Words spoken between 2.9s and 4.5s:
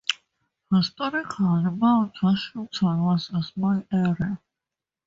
was a small area.